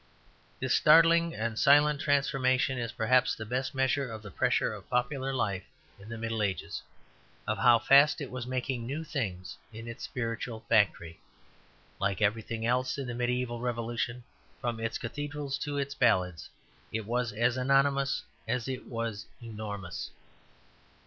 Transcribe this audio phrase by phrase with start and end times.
[0.59, 5.31] This startling and silent transformation is perhaps the best measure of the pressure of popular
[5.31, 5.65] life
[5.99, 6.81] in the Middle Ages,
[7.45, 11.19] of how fast it was making new things in its spiritual factory.
[11.99, 14.23] Like everything else in the mediæval revolution,
[14.59, 16.49] from its cathedrals to its ballads,
[16.91, 20.09] it was as anonymous as it was enormous.